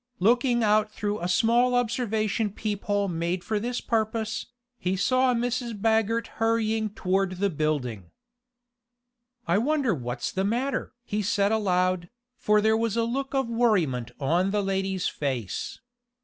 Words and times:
Looking 0.17 0.63
out 0.63 0.89
through 0.91 1.19
a 1.19 1.27
small 1.27 1.75
observation 1.75 2.51
peephole 2.53 3.07
made 3.07 3.43
for 3.43 3.59
this 3.59 3.79
purpose, 3.81 4.47
he 4.79 4.95
saw 4.95 5.35
Mrs. 5.35 5.79
Baggert 5.79 6.25
hurrying 6.41 6.89
toward 6.89 7.33
the 7.33 7.51
building. 7.51 8.09
"I 9.47 9.59
wonder 9.59 9.93
what's 9.93 10.31
the 10.31 10.43
matter?" 10.43 10.93
he 11.03 11.21
said 11.21 11.51
aloud, 11.51 12.09
for 12.35 12.61
there 12.61 12.73
was 12.75 12.97
a 12.97 13.03
look 13.03 13.35
of 13.35 13.47
worriment 13.47 14.09
on 14.19 14.49
the 14.49 14.63
lady's 14.63 15.07
face. 15.07 15.81